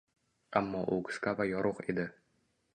Ammo 0.61 0.81
u 0.95 0.97
qisqa 1.11 1.35
va 1.43 1.49
yorug’ 1.53 1.85
edi. 1.95 2.09